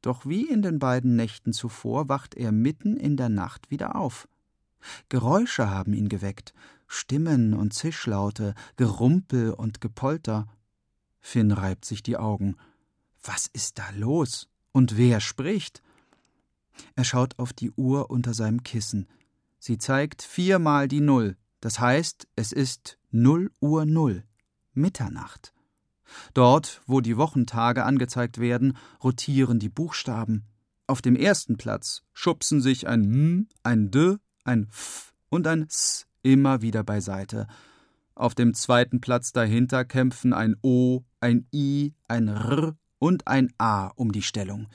[0.00, 4.28] Doch wie in den beiden Nächten zuvor wacht er mitten in der Nacht wieder auf.
[5.08, 6.54] Geräusche haben ihn geweckt,
[6.92, 10.46] Stimmen und Zischlaute, Gerumpel und Gepolter.
[11.20, 12.56] Finn reibt sich die Augen.
[13.22, 14.50] Was ist da los?
[14.72, 15.82] Und wer spricht?
[16.94, 19.08] Er schaut auf die Uhr unter seinem Kissen.
[19.58, 21.38] Sie zeigt viermal die Null.
[21.60, 24.24] Das heißt, es ist null Uhr null,
[24.74, 25.54] Mitternacht.
[26.34, 30.44] Dort, wo die Wochentage angezeigt werden, rotieren die Buchstaben.
[30.86, 36.06] Auf dem ersten Platz schubsen sich ein M, ein D, ein F und ein S
[36.22, 37.46] immer wieder beiseite.
[38.14, 43.88] Auf dem zweiten Platz dahinter kämpfen ein O, ein I, ein R und ein A
[43.96, 44.68] um die Stellung.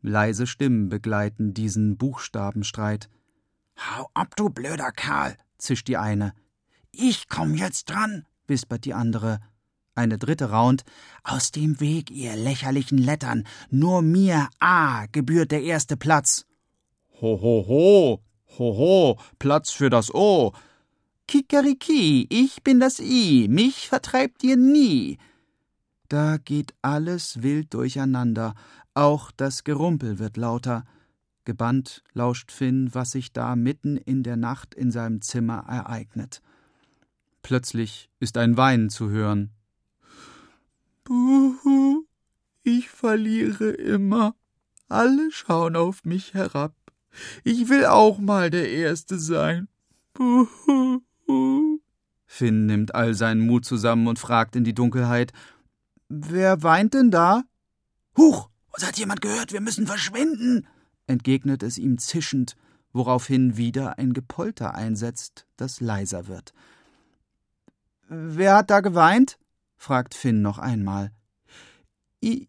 [0.00, 3.10] Leise Stimmen begleiten diesen Buchstabenstreit.
[3.76, 6.32] Hau ab, du blöder Kerl, zischt die eine.
[6.92, 9.40] Ich komm jetzt dran, wispert die andere.
[9.96, 10.84] Eine dritte raunt.
[11.24, 13.44] Aus dem Weg, ihr lächerlichen Lettern.
[13.70, 16.46] Nur mir, A, gebührt der erste Platz.
[17.20, 18.20] Ho, ho, ho,
[18.58, 20.52] ho, ho, Platz für das O.
[21.28, 25.18] Kikeriki, ich bin das I, mich vertreibt ihr nie.
[26.08, 28.54] Da geht alles wild durcheinander,
[28.94, 30.84] auch das Gerumpel wird lauter.
[31.44, 36.42] Gebannt lauscht Finn, was sich da mitten in der Nacht in seinem Zimmer ereignet.
[37.42, 39.50] Plötzlich ist ein Weinen zu hören.
[41.04, 42.04] Buhu,
[42.62, 44.34] ich verliere immer.
[44.88, 46.74] Alle schauen auf mich herab.
[47.44, 49.68] Ich will auch mal der Erste sein.
[52.26, 55.32] Finn nimmt all seinen Mut zusammen und fragt in die Dunkelheit:
[56.08, 57.44] Wer weint denn da?
[58.16, 60.66] Huch, uns hat jemand gehört, wir müssen verschwinden
[61.06, 62.56] entgegnet es ihm zischend,
[62.92, 66.52] woraufhin wieder ein Gepolter einsetzt, das leiser wird.
[68.08, 69.38] Wer hat da geweint?
[69.76, 71.12] fragt Finn noch einmal.
[72.22, 72.48] I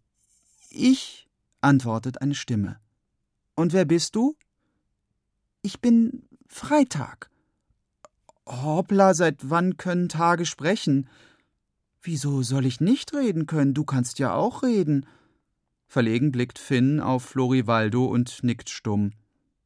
[0.70, 1.28] ich,
[1.62, 2.80] antwortet eine Stimme.
[3.56, 4.36] Und wer bist du?
[5.68, 7.30] Ich bin Freitag.
[8.46, 11.10] Hoppla, seit wann können Tage sprechen?
[12.02, 13.74] Wieso soll ich nicht reden können?
[13.74, 15.06] Du kannst ja auch reden.
[15.86, 19.12] Verlegen blickt Finn auf Florivaldo und nickt stumm.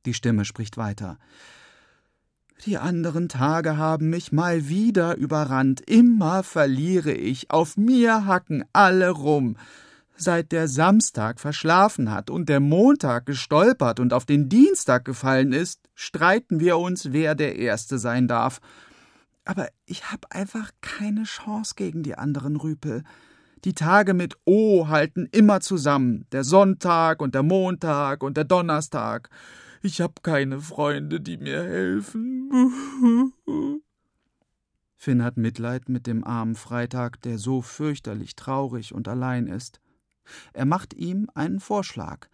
[0.08, 1.20] Die Stimme spricht weiter.
[2.66, 5.82] Die anderen Tage haben mich mal wieder überrannt.
[5.82, 7.52] Immer verliere ich.
[7.52, 9.56] Auf mir hacken alle rum.
[10.23, 15.89] Seit der Samstag verschlafen hat und der Montag gestolpert und auf den Dienstag gefallen ist,
[15.95, 18.62] streiten wir uns, wer der Erste sein darf.
[19.45, 23.01] Aber ich hab einfach keine Chance gegen die anderen Rüpel.
[23.65, 29.27] Die Tage mit O halten immer zusammen, der Sonntag und der Montag und der Donnerstag.
[29.81, 32.51] Ich hab keine Freunde, die mir helfen.
[34.97, 39.81] Finn hat Mitleid mit dem armen Freitag, der so fürchterlich traurig und allein ist.
[40.53, 42.27] Er macht ihm einen Vorschlag.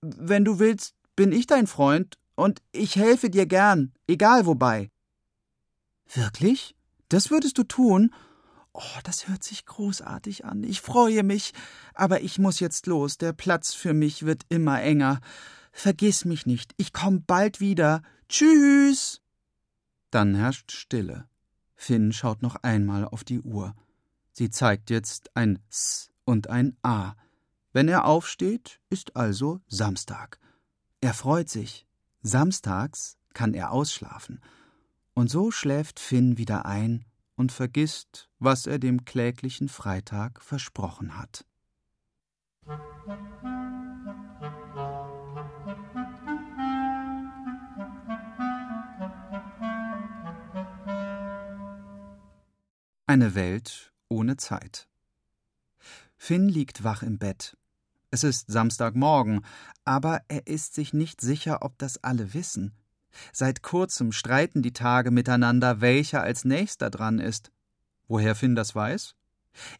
[0.00, 4.90] Wenn du willst, bin ich dein Freund und ich helfe dir gern, egal wobei.
[6.12, 6.74] Wirklich?
[7.08, 8.12] Das würdest du tun?
[8.72, 10.62] Oh, das hört sich großartig an.
[10.62, 11.52] Ich freue mich.
[11.94, 13.18] Aber ich muss jetzt los.
[13.18, 15.20] Der Platz für mich wird immer enger.
[15.72, 16.72] Vergiss mich nicht.
[16.76, 18.02] Ich komm bald wieder.
[18.28, 19.20] Tschüss.
[20.10, 21.28] Dann herrscht Stille.
[21.74, 23.74] Finn schaut noch einmal auf die Uhr.
[24.32, 27.14] Sie zeigt jetzt ein S und ein A.
[27.72, 30.38] Wenn er aufsteht, ist also Samstag.
[31.00, 31.86] Er freut sich.
[32.22, 34.40] Samstags kann er ausschlafen.
[35.14, 37.04] Und so schläft Finn wieder ein
[37.36, 41.46] und vergisst, was er dem kläglichen Freitag versprochen hat.
[53.06, 54.89] Eine Welt ohne Zeit.
[56.22, 57.56] Finn liegt wach im Bett.
[58.10, 59.40] Es ist Samstagmorgen,
[59.86, 62.74] aber er ist sich nicht sicher, ob das alle wissen.
[63.32, 67.50] Seit kurzem streiten die Tage miteinander, welcher als nächster dran ist.
[68.06, 69.16] Woher Finn das weiß?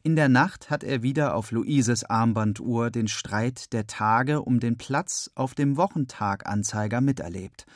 [0.02, 4.78] In der Nacht hat er wieder auf Luises Armbanduhr den Streit der Tage um den
[4.78, 7.66] Platz auf dem Wochentaganzeiger miterlebt.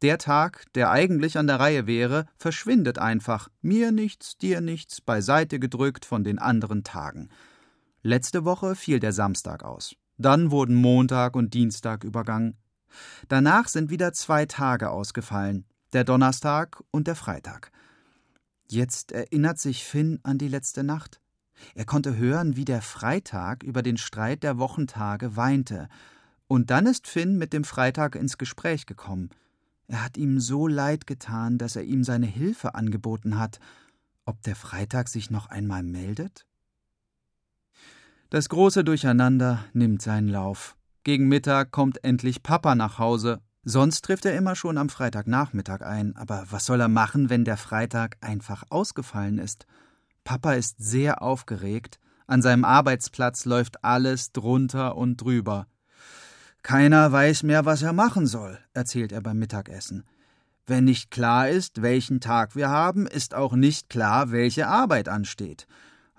[0.00, 5.58] Der Tag, der eigentlich an der Reihe wäre, verschwindet einfach, mir nichts, dir nichts, beiseite
[5.58, 7.28] gedrückt von den anderen Tagen.
[8.02, 9.94] Letzte Woche fiel der Samstag aus.
[10.16, 12.56] Dann wurden Montag und Dienstag übergangen.
[13.28, 17.70] Danach sind wieder zwei Tage ausgefallen, der Donnerstag und der Freitag.
[18.68, 21.20] Jetzt erinnert sich Finn an die letzte Nacht.
[21.74, 25.88] Er konnte hören, wie der Freitag über den Streit der Wochentage weinte.
[26.46, 29.30] Und dann ist Finn mit dem Freitag ins Gespräch gekommen.
[29.88, 33.60] Er hat ihm so leid getan, dass er ihm seine Hilfe angeboten hat.
[34.24, 36.46] Ob der Freitag sich noch einmal meldet?
[38.30, 40.76] Das große Durcheinander nimmt seinen Lauf.
[41.02, 43.40] Gegen Mittag kommt endlich Papa nach Hause.
[43.64, 46.14] Sonst trifft er immer schon am Freitagnachmittag ein.
[46.14, 49.66] Aber was soll er machen, wenn der Freitag einfach ausgefallen ist?
[50.22, 51.98] Papa ist sehr aufgeregt.
[52.28, 55.66] An seinem Arbeitsplatz läuft alles drunter und drüber.
[56.62, 60.04] Keiner weiß mehr, was er machen soll, erzählt er beim Mittagessen.
[60.68, 65.66] Wenn nicht klar ist, welchen Tag wir haben, ist auch nicht klar, welche Arbeit ansteht.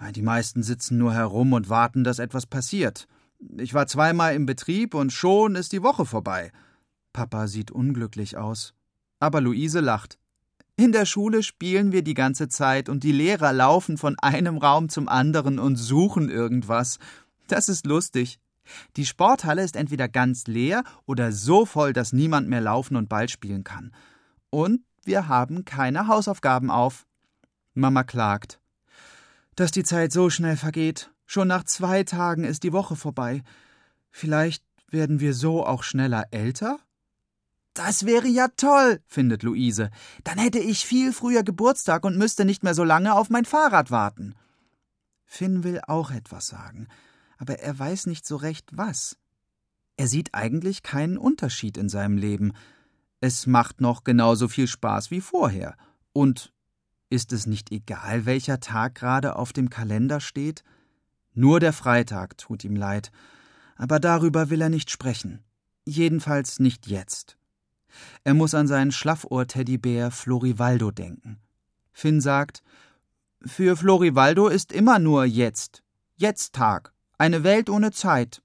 [0.09, 3.07] Die meisten sitzen nur herum und warten, dass etwas passiert.
[3.57, 6.51] Ich war zweimal im Betrieb und schon ist die Woche vorbei.
[7.13, 8.73] Papa sieht unglücklich aus.
[9.19, 10.17] Aber Luise lacht.
[10.75, 14.89] In der Schule spielen wir die ganze Zeit und die Lehrer laufen von einem Raum
[14.89, 16.97] zum anderen und suchen irgendwas.
[17.47, 18.39] Das ist lustig.
[18.95, 23.29] Die Sporthalle ist entweder ganz leer oder so voll, dass niemand mehr laufen und Ball
[23.29, 23.93] spielen kann.
[24.49, 27.05] Und wir haben keine Hausaufgaben auf.
[27.73, 28.60] Mama klagt.
[29.61, 31.11] Dass die Zeit so schnell vergeht.
[31.27, 33.43] Schon nach zwei Tagen ist die Woche vorbei.
[34.09, 36.79] Vielleicht werden wir so auch schneller älter?
[37.75, 39.91] Das wäre ja toll, findet Luise.
[40.23, 43.91] Dann hätte ich viel früher Geburtstag und müsste nicht mehr so lange auf mein Fahrrad
[43.91, 44.33] warten.
[45.25, 46.87] Finn will auch etwas sagen,
[47.37, 49.15] aber er weiß nicht so recht was.
[49.95, 52.53] Er sieht eigentlich keinen Unterschied in seinem Leben.
[53.19, 55.77] Es macht noch genauso viel Spaß wie vorher.
[56.13, 56.51] Und
[57.11, 60.63] ist es nicht egal, welcher Tag gerade auf dem Kalender steht?
[61.33, 63.11] Nur der Freitag tut ihm leid,
[63.75, 65.43] aber darüber will er nicht sprechen.
[65.85, 67.37] Jedenfalls nicht jetzt.
[68.23, 71.39] Er muss an seinen Schlaffohr-Teddybär Florivaldo denken.
[71.91, 72.63] Finn sagt:
[73.45, 75.83] Für Florivaldo ist immer nur jetzt.
[76.15, 76.93] Jetzt Tag.
[77.17, 78.41] Eine Welt ohne Zeit.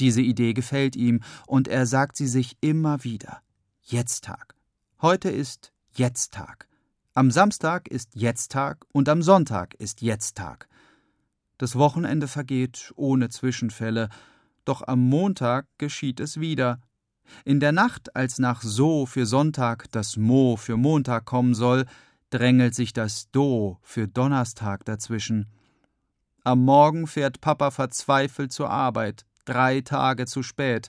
[0.00, 3.42] Diese Idee gefällt ihm und er sagt sie sich immer wieder.
[3.82, 4.54] Jetzt Tag.
[5.00, 6.71] Heute ist Jetzt Tag.
[7.14, 10.66] Am Samstag ist Jetzt Tag und am Sonntag ist Jetzt Tag.
[11.58, 14.08] Das Wochenende vergeht ohne Zwischenfälle,
[14.64, 16.80] doch am Montag geschieht es wieder.
[17.44, 21.84] In der Nacht, als nach So für Sonntag das Mo für Montag kommen soll,
[22.30, 25.48] drängelt sich das Do für Donnerstag dazwischen.
[26.44, 30.88] Am Morgen fährt Papa verzweifelt zur Arbeit, drei Tage zu spät.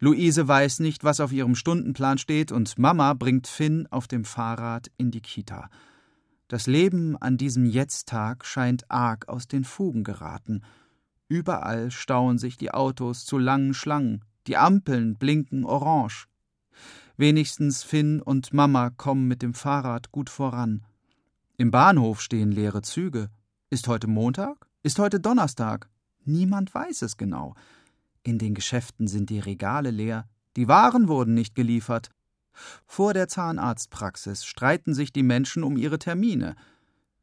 [0.00, 4.90] Luise weiß nicht, was auf ihrem Stundenplan steht, und Mama bringt Finn auf dem Fahrrad
[4.96, 5.70] in die Kita.
[6.48, 10.62] Das Leben an diesem Jetzttag scheint arg aus den Fugen geraten.
[11.28, 16.26] Überall stauen sich die Autos zu langen Schlangen, die Ampeln blinken orange.
[17.16, 20.84] Wenigstens Finn und Mama kommen mit dem Fahrrad gut voran.
[21.56, 23.30] Im Bahnhof stehen leere Züge.
[23.70, 24.66] Ist heute Montag?
[24.82, 25.88] Ist heute Donnerstag?
[26.24, 27.54] Niemand weiß es genau.
[28.24, 32.10] In den Geschäften sind die Regale leer, die Waren wurden nicht geliefert,
[32.86, 36.54] vor der Zahnarztpraxis streiten sich die Menschen um ihre Termine.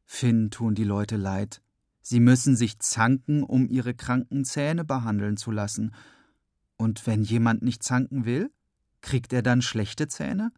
[0.04, 1.62] Finn tun die Leute leid.
[2.02, 5.94] Sie müssen sich zanken, um ihre kranken Zähne behandeln zu lassen.
[6.76, 8.50] Und wenn jemand nicht zanken will,
[9.00, 10.52] kriegt er dann schlechte Zähne?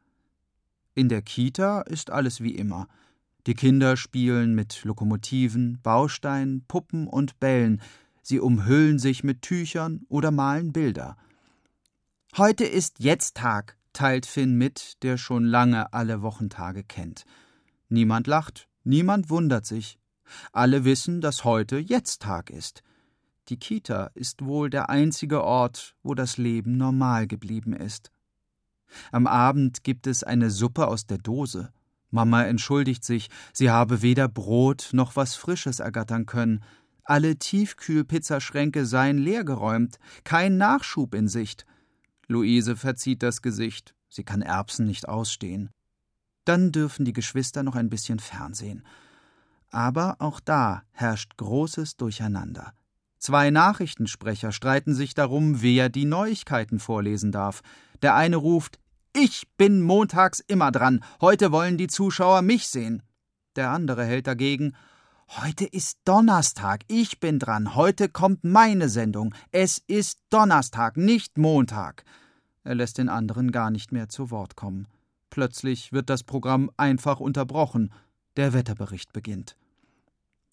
[0.95, 2.89] In der Kita ist alles wie immer.
[3.47, 7.83] Die Kinder spielen mit Lokomotiven, Bausteinen, Puppen und Bällen.
[8.27, 11.19] Sie umhüllen sich mit Tüchern oder malen Bilder.
[12.39, 17.27] Heute ist jetzt Tag, teilt Finn mit, der schon lange alle Wochentage kennt.
[17.91, 19.99] Niemand lacht, niemand wundert sich.
[20.53, 22.83] Alle wissen, dass heute Jetzt-Tag ist.
[23.51, 28.11] Die Kita ist wohl der einzige Ort, wo das Leben normal geblieben ist.
[29.13, 31.75] Am Abend gibt es eine Suppe aus der Dose.
[32.11, 36.65] Mama entschuldigt sich, sie habe weder Brot noch was Frisches ergattern können.
[37.05, 41.67] Alle Tiefkühlpizzaschränke seien leergeräumt, kein Nachschub in Sicht.
[42.29, 45.71] Luise verzieht das Gesicht, sie kann Erbsen nicht ausstehen.
[46.47, 48.87] Dann dürfen die Geschwister noch ein bisschen Fernsehen.
[49.71, 52.73] Aber auch da herrscht großes Durcheinander.
[53.19, 57.63] Zwei Nachrichtensprecher streiten sich darum, wer die Neuigkeiten vorlesen darf.
[58.03, 58.79] Der eine ruft
[59.13, 63.03] Ich bin montags immer dran, heute wollen die Zuschauer mich sehen.
[63.57, 64.75] Der andere hält dagegen
[65.29, 69.35] Heute ist Donnerstag, ich bin dran, heute kommt meine Sendung.
[69.51, 72.05] Es ist Donnerstag, nicht Montag.
[72.63, 74.87] Er lässt den anderen gar nicht mehr zu Wort kommen.
[75.31, 77.93] Plötzlich wird das Programm einfach unterbrochen.
[78.37, 79.57] Der Wetterbericht beginnt.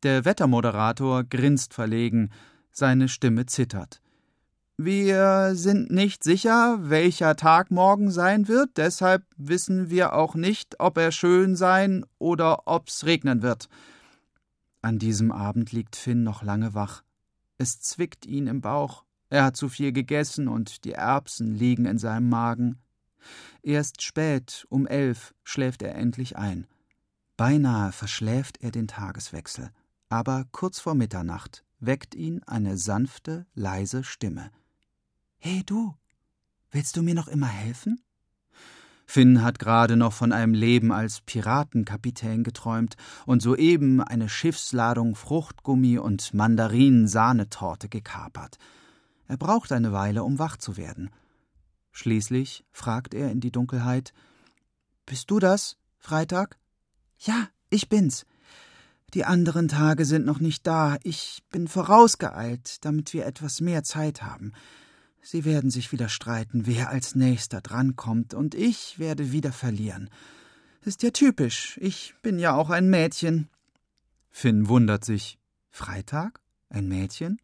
[0.03, 2.31] Der Wettermoderator grinst verlegen,
[2.71, 4.01] seine Stimme zittert.
[4.77, 10.97] Wir sind nicht sicher, welcher Tag morgen sein wird, deshalb wissen wir auch nicht, ob
[10.97, 13.69] er schön sein oder ob's regnen wird.
[14.82, 17.04] An diesem Abend liegt Finn noch lange wach.
[17.58, 19.06] Es zwickt ihn im Bauch.
[19.30, 22.80] Er hat zu viel gegessen und die Erbsen liegen in seinem Magen.
[23.62, 26.67] Erst spät, um elf, schläft er endlich ein.
[27.38, 29.72] Beinahe verschläft er den Tageswechsel,
[30.10, 34.52] aber kurz vor Mitternacht weckt ihn eine sanfte, leise Stimme.
[35.38, 35.96] Hey du,
[36.72, 38.02] willst du mir noch immer helfen?
[39.12, 42.95] Finn hat gerade noch von einem Leben als Piratenkapitän geträumt
[43.26, 48.58] und soeben eine Schiffsladung Fruchtgummi und Mandarinen-Sahnetorte gekapert.
[49.28, 51.10] Er braucht eine Weile, um wach zu werden.
[51.91, 54.13] Schließlich fragt er in die Dunkelheit:
[55.06, 56.58] Bist du das, Freitag?
[57.19, 58.26] Ja, ich bin's.
[59.13, 60.95] Die anderen Tage sind noch nicht da.
[61.04, 64.54] Ich bin vorausgeeilt, damit wir etwas mehr Zeit haben.
[65.21, 70.10] Sie werden sich wieder streiten, wer als nächster drankommt, und ich werde wieder verlieren.
[70.84, 73.49] Ist ja typisch, ich bin ja auch ein Mädchen.
[74.31, 75.38] Finn wundert sich.
[75.69, 76.41] Freitag?
[76.69, 77.39] Ein Mädchen?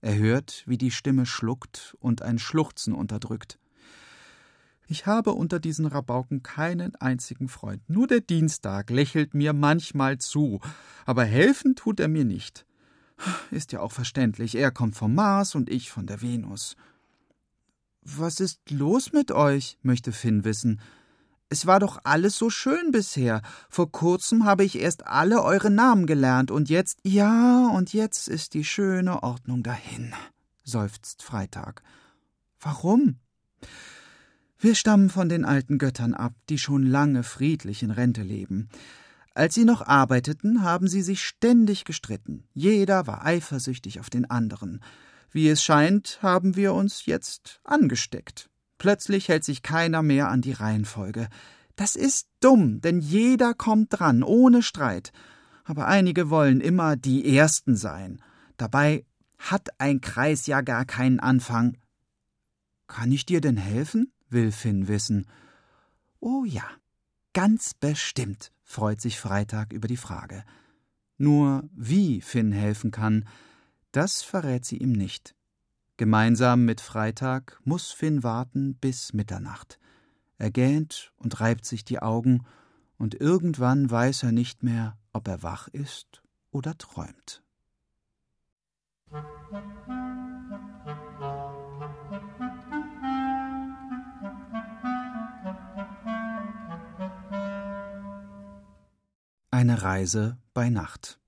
[0.00, 3.58] Er hört, wie die Stimme schluckt und ein Schluchzen unterdrückt.
[4.88, 7.88] Ich habe unter diesen Rabauken keinen einzigen Freund.
[7.88, 10.60] Nur der Dienstag lächelt mir manchmal zu,
[11.04, 12.66] aber helfen tut er mir nicht.
[13.50, 16.76] Ist ja auch verständlich, er kommt vom Mars und ich von der Venus.
[18.02, 19.78] Was ist los mit euch?
[19.82, 20.80] möchte Finn wissen.
[21.48, 23.42] Es war doch alles so schön bisher.
[23.68, 26.98] Vor kurzem habe ich erst alle eure Namen gelernt und jetzt.
[27.04, 30.14] Ja, und jetzt ist die schöne Ordnung dahin,
[30.64, 31.82] seufzt Freitag.
[32.58, 33.16] Warum?
[34.58, 38.68] Wir stammen von den alten Göttern ab, die schon lange friedlich in Rente leben.
[39.34, 42.44] Als sie noch arbeiteten, haben sie sich ständig gestritten.
[42.54, 44.80] Jeder war eifersüchtig auf den anderen.
[45.32, 48.50] Wie es scheint, haben wir uns jetzt angesteckt.
[48.76, 51.28] Plötzlich hält sich keiner mehr an die Reihenfolge.
[51.74, 55.10] Das ist dumm, denn jeder kommt dran, ohne Streit.
[55.64, 58.20] Aber einige wollen immer die Ersten sein.
[58.58, 59.06] Dabei
[59.38, 61.78] hat ein Kreis ja gar keinen Anfang.
[62.86, 64.12] Kann ich dir denn helfen?
[64.28, 65.26] will Finn wissen.
[66.20, 66.64] Oh ja,
[67.32, 70.44] ganz bestimmt, freut sich Freitag über die Frage.
[71.18, 73.26] Nur wie Finn helfen kann,
[73.92, 75.34] das verrät sie ihm nicht.
[75.98, 79.78] Gemeinsam mit Freitag muss Finn warten bis Mitternacht.
[80.38, 82.44] Er gähnt und reibt sich die Augen,
[82.98, 87.42] und irgendwann weiß er nicht mehr, ob er wach ist oder träumt.
[99.50, 101.21] Eine Reise bei Nacht.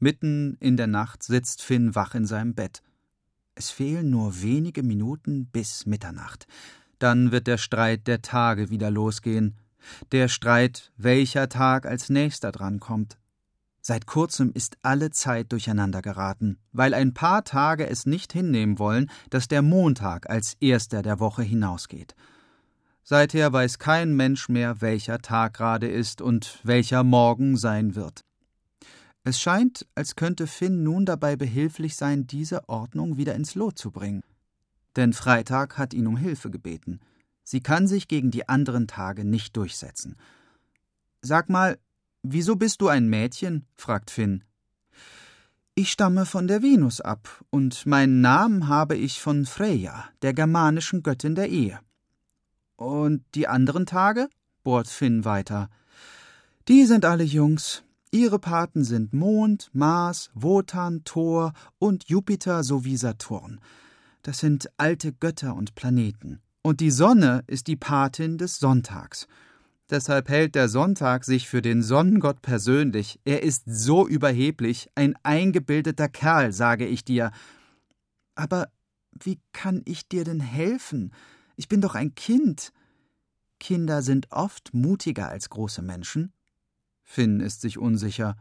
[0.00, 2.82] Mitten in der Nacht sitzt Finn wach in seinem Bett.
[3.56, 6.46] Es fehlen nur wenige Minuten bis Mitternacht.
[7.00, 9.56] Dann wird der Streit der Tage wieder losgehen.
[10.12, 13.18] Der Streit, welcher Tag als nächster drankommt.
[13.80, 19.10] Seit kurzem ist alle Zeit durcheinander geraten, weil ein paar Tage es nicht hinnehmen wollen,
[19.30, 22.14] dass der Montag als erster der Woche hinausgeht.
[23.02, 28.27] Seither weiß kein Mensch mehr, welcher Tag gerade ist und welcher morgen sein wird.
[29.24, 33.90] Es scheint, als könnte Finn nun dabei behilflich sein, diese Ordnung wieder ins Lot zu
[33.90, 34.22] bringen.
[34.96, 37.00] Denn Freitag hat ihn um Hilfe gebeten.
[37.44, 40.16] Sie kann sich gegen die anderen Tage nicht durchsetzen.
[41.22, 41.78] Sag mal,
[42.22, 43.66] wieso bist du ein Mädchen?
[43.74, 44.44] fragt Finn.
[45.74, 51.02] Ich stamme von der Venus ab, und meinen Namen habe ich von Freya, der germanischen
[51.02, 51.78] Göttin der Ehe.
[52.76, 54.28] Und die anderen Tage?
[54.64, 55.70] bohrt Finn weiter.
[56.66, 57.84] Die sind alle Jungs.
[58.10, 63.60] Ihre Paten sind Mond, Mars, Wotan, Thor und Jupiter sowie Saturn.
[64.22, 66.40] Das sind alte Götter und Planeten.
[66.62, 69.26] Und die Sonne ist die Patin des Sonntags.
[69.90, 73.20] Deshalb hält der Sonntag sich für den Sonnengott persönlich.
[73.24, 77.30] Er ist so überheblich, ein eingebildeter Kerl, sage ich dir.
[78.34, 78.68] Aber
[79.22, 81.12] wie kann ich dir denn helfen?
[81.56, 82.72] Ich bin doch ein Kind.
[83.58, 86.32] Kinder sind oft mutiger als große Menschen.
[87.10, 88.36] Finn ist sich unsicher.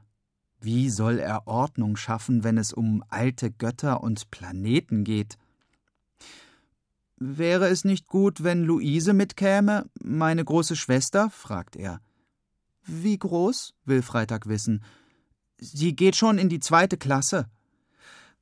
[0.59, 5.37] Wie soll er Ordnung schaffen, wenn es um alte Götter und Planeten geht?
[7.15, 11.29] Wäre es nicht gut, wenn Luise mitkäme, meine große Schwester?
[11.29, 12.01] fragt er.
[12.85, 13.73] Wie groß?
[13.85, 14.83] will Freitag wissen.
[15.57, 17.49] Sie geht schon in die zweite Klasse.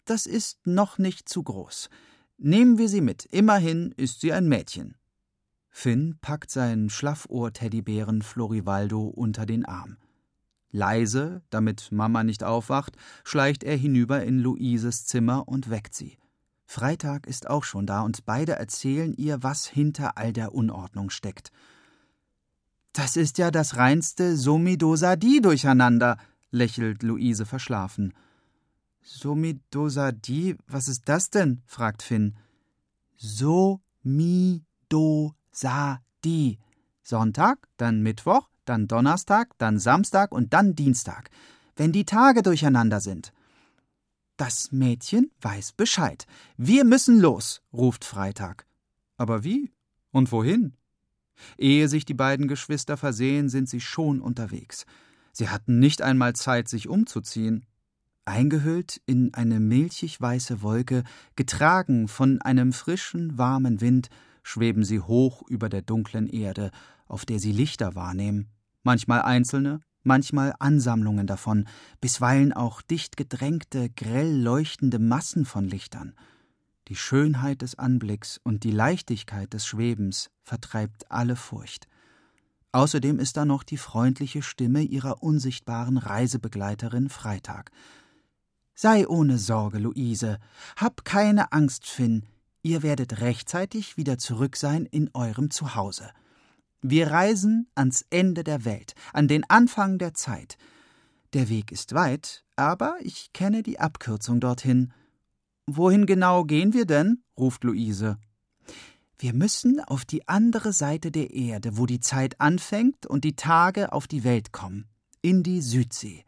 [0.05, 1.91] Das ist noch nicht zu groß.
[2.39, 3.25] Nehmen wir sie mit.
[3.25, 4.97] Immerhin ist sie ein Mädchen.
[5.69, 9.97] Finn packt seinen Schlaffohr-Teddybären Florivaldo unter den Arm.
[10.75, 16.17] Leise, damit Mama nicht aufwacht, schleicht er hinüber in Luises Zimmer und weckt sie.
[16.65, 21.51] Freitag ist auch schon da und beide erzählen ihr, was hinter all der Unordnung steckt.
[22.91, 26.17] Das ist ja das reinste Somidosadi durcheinander,
[26.51, 28.13] lächelt Luise verschlafen.
[29.01, 31.61] Somidosadi, was ist das denn?
[31.65, 32.35] fragt Finn.
[33.15, 34.49] Somidosadi.
[37.03, 41.29] Sonntag, dann Mittwoch, dann Donnerstag, dann Samstag und dann Dienstag.
[41.75, 43.33] Wenn die Tage durcheinander sind.
[44.37, 46.25] Das Mädchen weiß Bescheid.
[46.57, 48.65] Wir müssen los, ruft Freitag.
[49.17, 49.71] Aber wie?
[50.11, 50.73] Und wohin?
[51.57, 54.85] Ehe sich die beiden Geschwister versehen, sind sie schon unterwegs.
[55.31, 57.65] Sie hatten nicht einmal Zeit, sich umzuziehen.
[58.25, 61.03] Eingehüllt in eine milchig weiße Wolke,
[61.35, 64.09] getragen von einem frischen, warmen Wind,
[64.43, 66.71] schweben sie hoch über der dunklen Erde,
[67.07, 68.47] auf der sie Lichter wahrnehmen,
[68.85, 71.67] manchmal einzelne, manchmal Ansammlungen davon,
[71.99, 76.15] bisweilen auch dicht gedrängte, grell leuchtende Massen von Lichtern.
[76.87, 81.87] Die Schönheit des Anblicks und die Leichtigkeit des Schwebens vertreibt alle Furcht.
[82.71, 87.71] Außerdem ist da noch die freundliche Stimme ihrer unsichtbaren Reisebegleiterin Freitag.
[88.75, 90.37] Sei ohne Sorge, Luise,
[90.75, 92.23] hab keine Angst, Finn,
[92.61, 96.11] ihr werdet rechtzeitig wieder zurück sein in eurem Zuhause.
[96.87, 100.55] Wir reisen ans Ende der Welt, an den Anfang der Zeit.
[101.33, 104.93] Der Weg ist weit, aber ich kenne die Abkürzung dorthin.
[105.65, 107.23] Wohin genau gehen wir denn?
[107.39, 108.19] ruft Luise.
[109.17, 113.91] Wir müssen auf die andere Seite der Erde, wo die Zeit anfängt und die Tage
[113.91, 114.87] auf die Welt kommen,
[115.23, 116.23] in die Südsee.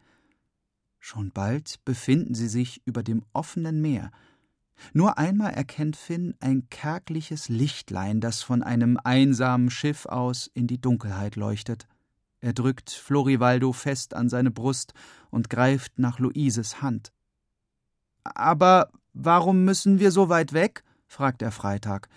[0.97, 4.09] Schon bald befinden sie sich über dem offenen Meer,
[4.93, 10.79] nur einmal erkennt Finn ein kärgliches Lichtlein, das von einem einsamen Schiff aus in die
[10.79, 11.87] Dunkelheit leuchtet.
[12.39, 14.93] Er drückt Florivaldo fest an seine Brust
[15.31, 17.11] und greift nach Luises Hand.
[18.23, 20.83] Aber warum müssen wir so weit weg?
[21.07, 22.09] fragt er Freitag.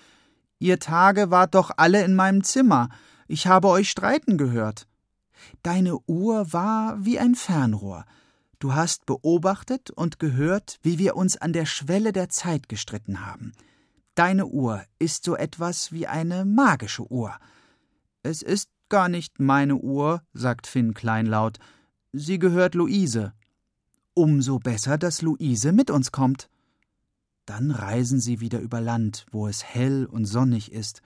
[0.58, 2.90] Ihr Tage wart doch alle in meinem Zimmer.
[3.28, 4.86] Ich habe euch streiten gehört.
[5.62, 8.04] Deine Uhr war wie ein Fernrohr.
[8.60, 13.52] Du hast beobachtet und gehört, wie wir uns an der Schwelle der Zeit gestritten haben.
[14.14, 17.34] Deine Uhr ist so etwas wie eine magische Uhr.
[18.22, 21.58] Es ist gar nicht meine Uhr, sagt Finn kleinlaut.
[22.12, 23.32] Sie gehört Luise.
[24.12, 26.50] Umso besser, dass Luise mit uns kommt.
[27.46, 31.00] Dann reisen sie wieder über Land, wo es hell und sonnig ist.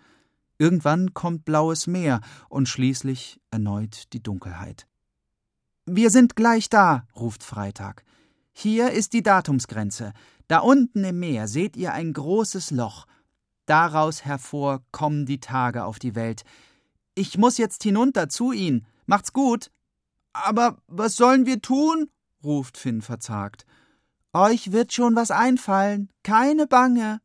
[0.58, 4.88] Irgendwann kommt blaues Meer und schließlich erneut die Dunkelheit.
[5.86, 8.04] Wir sind gleich da, ruft Freitag.
[8.52, 10.14] Hier ist die Datumsgrenze.
[10.48, 13.06] Da unten im Meer seht ihr ein großes Loch.
[13.66, 16.44] Daraus hervor kommen die Tage auf die Welt.
[17.14, 18.86] Ich muss jetzt hinunter zu Ihnen.
[19.04, 19.70] Macht's gut.
[20.32, 22.08] Aber was sollen wir tun?
[22.42, 23.66] ruft Finn verzagt.
[24.32, 26.08] Euch wird schon was einfallen.
[26.22, 27.20] Keine Bange.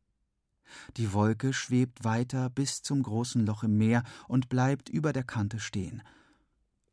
[0.98, 5.60] Die Wolke schwebt weiter bis zum großen Loch im Meer und bleibt über der Kante
[5.60, 6.04] stehen.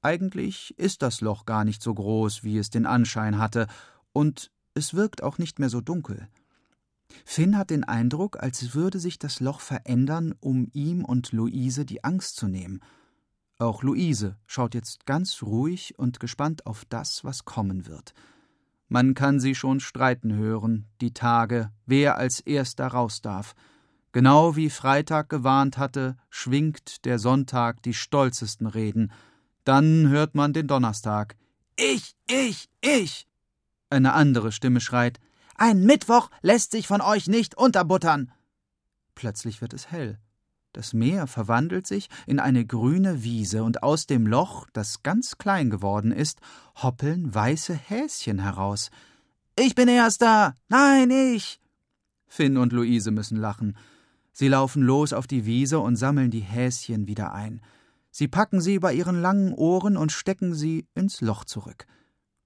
[0.07, 3.67] Eigentlich ist das Loch gar nicht so groß, wie es den Anschein hatte,
[4.13, 6.29] und es wirkt auch nicht mehr so dunkel.
[7.25, 12.05] Finn hat den Eindruck, als würde sich das Loch verändern, um ihm und Luise die
[12.05, 12.79] Angst zu nehmen.
[13.59, 18.15] Auch Luise schaut jetzt ganz ruhig und gespannt auf das, was kommen wird.
[18.87, 23.57] Man kann sie schon streiten hören, die Tage, wer als erster raus darf.
[24.13, 29.11] Genau wie Freitag gewarnt hatte, schwingt der Sonntag die stolzesten Reden,
[29.67, 31.37] dann hört man den Donnerstag.
[31.77, 33.27] Ich, ich, ich.
[33.91, 35.19] Eine andere Stimme schreit.
[35.57, 38.31] Ein Mittwoch lässt sich von euch nicht unterbuttern.
[39.15, 40.19] Plötzlich wird es hell.
[40.73, 45.71] Das Meer verwandelt sich in eine grüne Wiese, und aus dem Loch, das ganz klein
[45.71, 46.41] geworden ist,
[46.83, 48.91] hoppeln weiße Häschen heraus.
[49.59, 50.55] Ich bin Erster.
[50.69, 51.61] Nein, ich.
[52.27, 53.77] Finn und Luise müssen lachen.
[54.33, 57.63] Sie laufen los auf die Wiese und sammeln die Häschen wieder ein.
[58.19, 61.85] Sie packen sie bei ihren langen Ohren und stecken sie ins Loch zurück.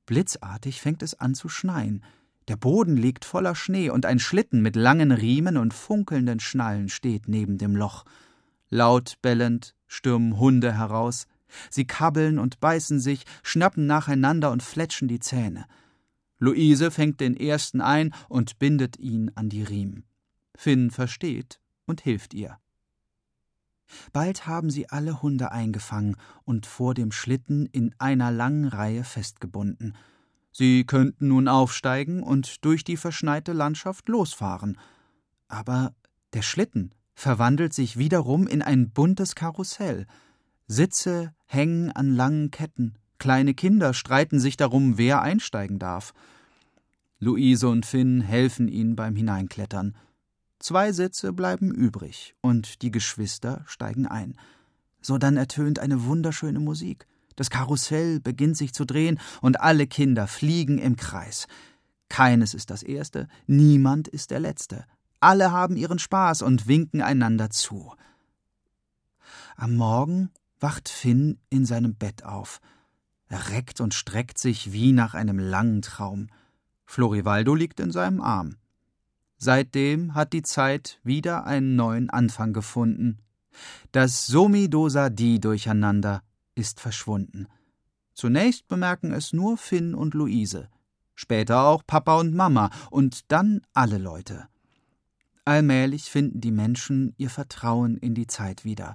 [0.04, 2.02] Blitzartig fängt es an zu schneien.
[2.48, 7.28] Der Boden liegt voller Schnee und ein Schlitten mit langen Riemen und funkelnden Schnallen steht
[7.28, 8.04] neben dem Loch.
[8.68, 11.28] Laut bellend stürmen Hunde heraus.
[11.70, 15.66] Sie kabbeln und beißen sich, schnappen nacheinander und fletschen die Zähne.
[16.40, 20.02] Luise fängt den ersten ein und bindet ihn an die Riemen.
[20.56, 22.58] Finn versteht und hilft ihr.
[24.12, 29.94] Bald haben sie alle Hunde eingefangen und vor dem Schlitten in einer langen Reihe festgebunden.
[30.52, 34.78] Sie könnten nun aufsteigen und durch die verschneite Landschaft losfahren.
[35.48, 35.94] Aber
[36.32, 40.06] der Schlitten verwandelt sich wiederum in ein buntes Karussell.
[40.66, 46.12] Sitze hängen an langen Ketten, kleine Kinder streiten sich darum, wer einsteigen darf.
[47.18, 49.94] Luise und Finn helfen ihnen beim Hineinklettern.
[50.60, 54.36] Zwei Sitze bleiben übrig, und die Geschwister steigen ein.
[55.00, 57.06] So dann ertönt eine wunderschöne Musik.
[57.34, 61.48] Das Karussell beginnt sich zu drehen und alle Kinder fliegen im Kreis.
[62.10, 64.84] Keines ist das Erste, niemand ist der Letzte.
[65.20, 67.94] Alle haben ihren Spaß und winken einander zu.
[69.56, 72.60] Am Morgen wacht Finn in seinem Bett auf.
[73.28, 76.28] Er reckt und streckt sich wie nach einem langen Traum.
[76.84, 78.56] Florivaldo liegt in seinem Arm.
[79.42, 83.20] Seitdem hat die Zeit wieder einen neuen Anfang gefunden.
[83.90, 86.22] Das Somi-Dosa-Di-Durcheinander
[86.54, 87.46] ist verschwunden.
[88.12, 90.68] Zunächst bemerken es nur Finn und Luise,
[91.14, 94.46] später auch Papa und Mama und dann alle Leute.
[95.46, 98.94] Allmählich finden die Menschen ihr Vertrauen in die Zeit wieder.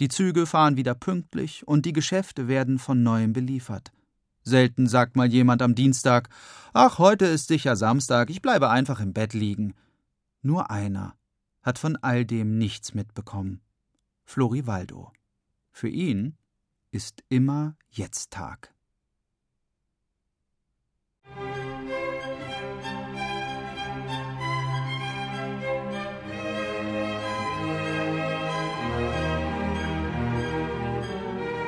[0.00, 3.92] Die Züge fahren wieder pünktlich und die Geschäfte werden von neuem beliefert.
[4.42, 6.30] Selten sagt mal jemand am Dienstag:
[6.72, 9.74] Ach, heute ist sicher Samstag, ich bleibe einfach im Bett liegen.
[10.46, 11.16] Nur einer
[11.62, 13.62] hat von all dem nichts mitbekommen:
[14.26, 15.10] Florivaldo.
[15.72, 16.36] Für ihn
[16.90, 18.74] ist immer jetzt Tag.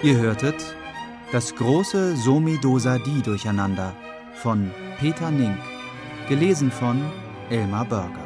[0.03, 0.77] Ihr hörtet
[1.33, 3.97] das große Somi-Dosa-Di-Durcheinander
[4.35, 5.59] von Peter Nink,
[6.29, 7.03] gelesen von
[7.49, 8.26] Elmar Börger.